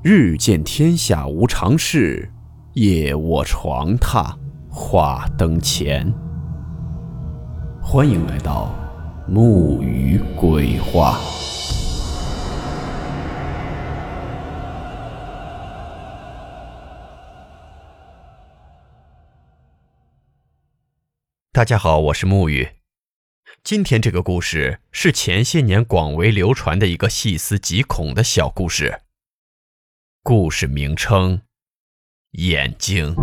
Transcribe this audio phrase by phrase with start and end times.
[0.00, 2.30] 日见天下无常事，
[2.74, 4.32] 夜卧床榻
[4.70, 6.14] 话灯前。
[7.82, 8.72] 欢迎来到
[9.26, 11.18] 木鱼鬼话。
[21.50, 22.68] 大家好，我是木鱼。
[23.64, 29.00] 今天这个故事是前些年广为流传的一个细思极恐的小故事。
[30.28, 31.40] 故事名称：
[32.32, 33.14] 眼睛。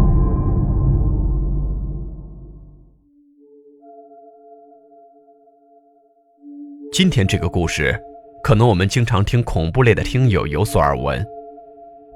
[6.91, 7.95] 今天这个故事，
[8.41, 11.23] 可能我们经常听恐怖类的听友有所耳闻。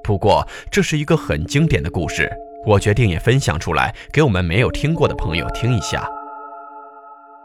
[0.02, 2.28] 不过，这是一个很经典的故事，
[2.66, 6.04] 我决定也分享出来，给我们没有听过的朋友听一下。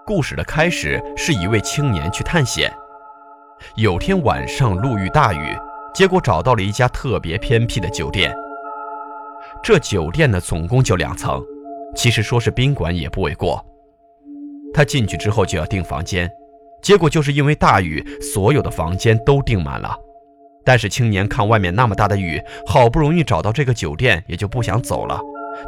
[0.03, 2.73] 故事的开始是一位青年去探险，
[3.75, 5.55] 有天晚上路遇大雨。
[5.95, 8.35] 结果找到了一家特别偏僻的酒店。
[9.63, 11.41] 这酒店呢，总共就两层，
[11.95, 13.65] 其实说是宾馆也不为过。
[14.73, 16.29] 他进去之后就要订房间，
[16.83, 19.95] 结果就是因为大雨，所有的房间都订满了。
[20.65, 25.17] 但是青年看外面那么大的雨，好不容易找到这个酒店，也就不想走了，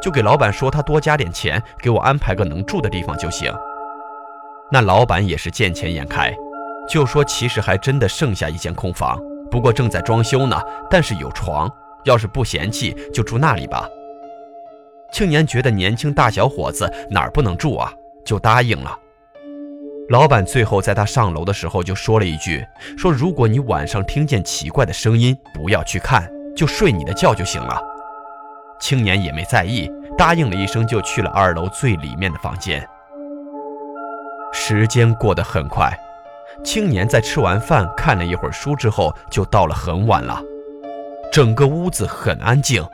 [0.02, 3.50] 就给老板说他多加点钱，给我安排个能住的地方就行。
[4.70, 6.36] 那老板也是见钱眼开，
[6.90, 9.18] 就说其实还真的剩下一间空房。
[9.50, 10.60] 不过正在装修呢，
[10.90, 11.72] 但是有床，
[12.06, 13.88] 要是不嫌弃就住那里吧。
[15.12, 17.92] 青年觉得年轻大小伙子哪儿不能住啊，
[18.26, 18.98] 就答应了。
[20.10, 22.66] 老板最后在他上楼的时候就说了一句
[22.98, 27.78] ：“说如果你晚上听见奇怪的声音，不要去看，就睡你的觉就行了。”
[28.80, 32.88] 青年也没在意，答应了一声就去了二楼最里面的房间。
[34.54, 35.92] 时间过得很快。
[36.64, 40.42] 青年在吃完饭、看了一会儿书之后，就到了很晚了。
[41.32, 42.86] 整个屋子很安静，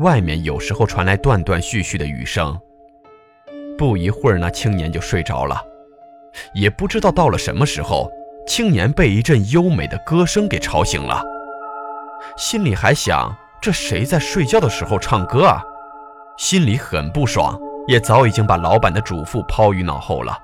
[0.00, 2.58] 外面有时候传来断断续续的雨声。
[3.78, 5.62] 不一会儿，那青年就睡着了。
[6.54, 8.10] 也不知道到了什么时候，
[8.46, 11.22] 青年被一阵优美的歌声给吵醒了，
[12.36, 15.62] 心里还想：这谁在睡觉的时候唱歌啊？
[16.38, 20.36] 心里很不爽，也早已经把老板的嘱咐抛于脑后了。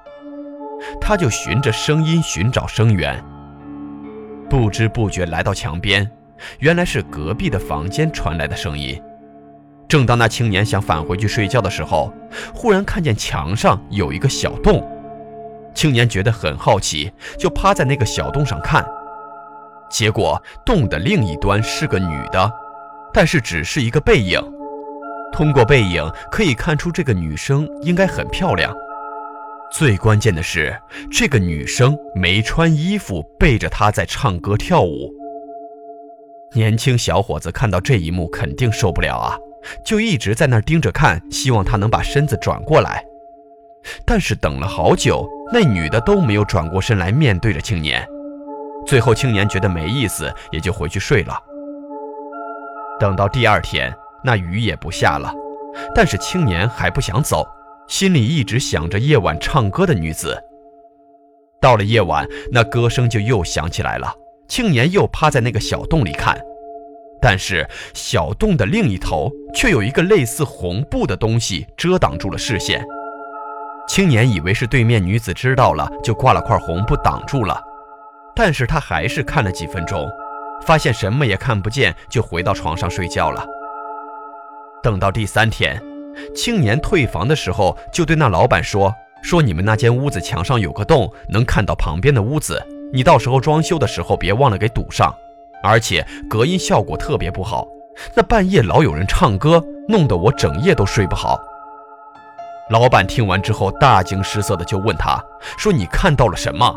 [1.00, 3.22] 他就循着声音寻找声源，
[4.48, 6.10] 不知不觉来到墙边，
[6.58, 9.00] 原来是隔壁的房间传来的声音。
[9.88, 12.12] 正当那青年想返回去睡觉的时候，
[12.54, 14.86] 忽然看见墙上有一个小洞。
[15.74, 18.86] 青年觉得很好奇，就趴在那个小洞上看。
[19.90, 22.52] 结果洞的另一端是个女的，
[23.12, 24.40] 但是只是一个背影。
[25.32, 28.74] 通过背影可以看出，这个女生应该很漂亮。
[29.70, 30.74] 最关键的是，
[31.10, 35.14] 这个女生没穿衣服，背着他在唱歌跳舞。
[36.54, 39.36] 年轻小伙子看到这一幕，肯定受不了啊，
[39.84, 43.04] 就一直在那儿盯着看，希望他能把身子转过来。
[44.06, 48.06] 但是等了好久，那女的都没有转过身来面对着青年。
[48.86, 51.38] 最后，青年觉得没意思，也就回去睡了。
[52.98, 55.30] 等到第二天，那雨也不下了，
[55.94, 57.46] 但是青年还不想走。
[57.88, 60.38] 心里一直想着夜晚唱歌的女子。
[61.60, 64.14] 到了夜晚，那歌声就又响起来了。
[64.46, 66.38] 青年又趴在那个小洞里看，
[67.20, 72.84] 但是小洞的另一头却有一个类似红布的东西遮挡住了视线。
[73.88, 77.58] 青年以为是对面女子知道了，就挂了块红布挡住了。
[78.36, 80.06] 但是他还是看了几分钟，
[80.62, 83.44] 发现什么也看不见，就回到床上睡觉了。
[84.82, 85.82] 等到第三天。
[86.34, 92.62] 青年退房的时候，就对那老板说：“说你们那间屋子墙上有个洞，能看到旁边的屋子。
[92.92, 95.14] 你到时候装修的时候别忘了给堵上，
[95.62, 97.66] 而且隔音效果特别不好。
[98.14, 101.38] 那半夜老有人唱歌，弄得我整夜都睡不好。”
[102.70, 105.18] 老板听完之后大惊失色的就问他
[105.56, 106.74] 说：“你看到了什么？”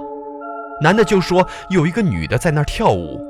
[0.81, 3.21] 男的就说：“有一个女的在那儿跳舞。”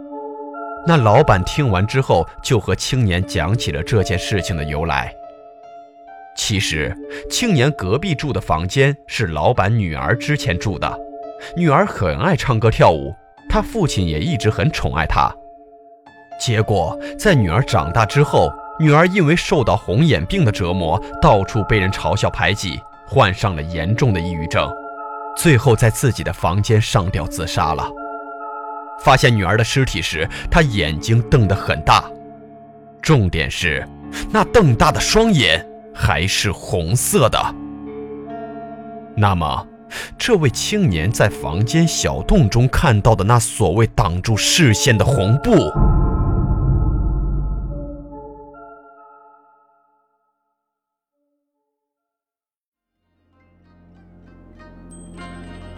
[0.88, 5.14] 那老板听完之后就和青年讲起了这件事情的由来。
[6.36, 6.96] 其实，
[7.30, 11.00] 青年隔壁住的房间是老板女儿之前住的。
[11.56, 13.14] 女儿很爱唱歌跳舞，
[13.50, 15.32] 她父亲也一直很宠爱她。
[16.40, 24.72] 结果，在女儿长大之后，女儿因为受到红眼病的折磨，到处被人嘲笑排挤，患上了严重的抑郁症，
[25.36, 27.88] 最后在自己的房间上吊自杀了。
[29.04, 32.04] 发现女儿的尸体时，他眼睛瞪得很大，
[33.02, 33.88] 重点是
[34.32, 35.68] 那瞪大的双眼。
[35.94, 37.56] 还是红色的。
[39.16, 39.68] 那么
[40.18, 45.70] 这位青年在房间小洞中看到的那所谓挡住视线的红布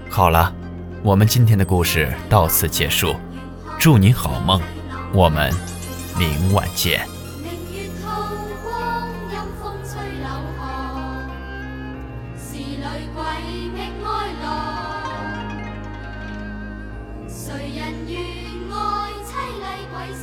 [0.09, 0.53] 好了
[1.03, 3.15] 我们今天的故事到此结束。
[3.83, 4.61] 祝你好梦
[5.13, 5.51] 我们
[6.17, 7.12] 明晚见。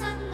[0.01, 0.30] sudden